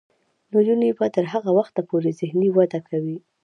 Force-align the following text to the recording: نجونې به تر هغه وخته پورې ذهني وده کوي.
نجونې 0.53 0.89
به 0.97 1.05
تر 1.15 1.25
هغه 1.33 1.51
وخته 1.59 1.81
پورې 1.89 2.09
ذهني 2.19 2.49
وده 2.57 2.79
کوي. 2.89 3.17